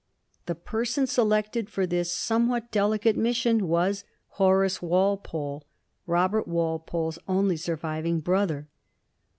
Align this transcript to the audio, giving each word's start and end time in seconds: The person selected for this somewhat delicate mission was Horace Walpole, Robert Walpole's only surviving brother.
The 0.47 0.55
person 0.55 1.05
selected 1.05 1.69
for 1.69 1.85
this 1.85 2.11
somewhat 2.11 2.71
delicate 2.71 3.15
mission 3.15 3.67
was 3.67 4.03
Horace 4.29 4.81
Walpole, 4.81 5.63
Robert 6.07 6.47
Walpole's 6.47 7.19
only 7.27 7.55
surviving 7.55 8.19
brother. 8.19 8.67